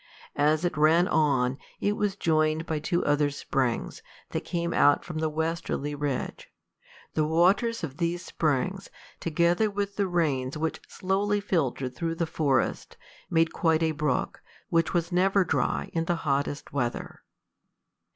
[0.35, 5.19] As it ran on, it was joined by two other springs, that came out from
[5.19, 6.49] the westerly ridge.
[7.13, 12.97] The waters of these springs, together with the rains which slowly filtered through the forest,
[13.29, 17.21] made quite a brook, which was never dry in the hottest weather.